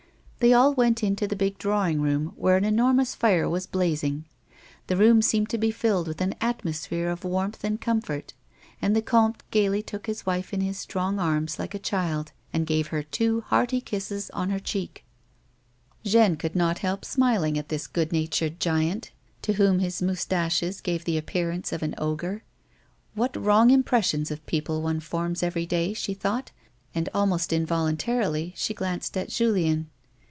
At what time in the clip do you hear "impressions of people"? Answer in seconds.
23.69-24.81